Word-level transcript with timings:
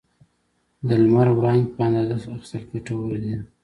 د 0.87 0.89
لمر 1.03 1.27
وړانګې 1.37 1.71
په 1.75 1.79
اندازه 1.87 2.27
اخیستل 2.35 2.63
ګټور 2.71 3.13
دي. 3.23 3.35